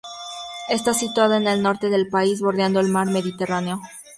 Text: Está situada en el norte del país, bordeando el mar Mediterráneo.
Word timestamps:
Está 0.69 0.95
situada 0.95 1.37
en 1.37 1.47
el 1.47 1.61
norte 1.61 1.89
del 1.91 2.09
país, 2.09 2.41
bordeando 2.41 2.79
el 2.79 2.89
mar 2.89 3.05
Mediterráneo. 3.11 3.79